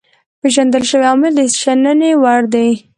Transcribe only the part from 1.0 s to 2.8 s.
عوامل د شنني وړ دي.